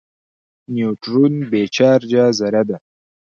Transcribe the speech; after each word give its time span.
نیوټرون 0.73 1.33
بې 1.49 1.61
چارجه 1.75 2.23
ذره 2.39 2.61
ده. 2.69 2.77